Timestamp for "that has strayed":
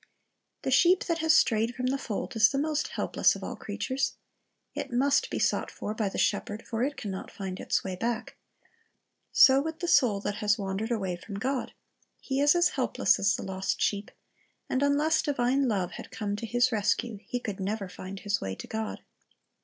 1.03-1.75